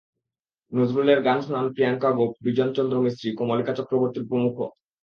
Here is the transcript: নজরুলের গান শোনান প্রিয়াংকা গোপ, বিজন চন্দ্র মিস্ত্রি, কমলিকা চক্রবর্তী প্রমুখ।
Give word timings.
নজরুলের 0.71 1.19
গান 1.21 1.37
শোনান 1.41 1.67
প্রিয়াংকা 1.73 2.09
গোপ, 2.11 2.31
বিজন 2.45 2.69
চন্দ্র 2.73 2.95
মিস্ত্রি, 3.05 3.29
কমলিকা 3.39 3.73
চক্রবর্তী 3.79 4.19
প্রমুখ। 4.29 4.55